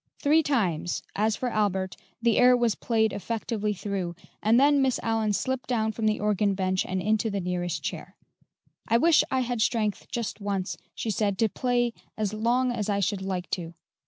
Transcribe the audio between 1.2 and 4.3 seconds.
for Albert, the air was played effectively through,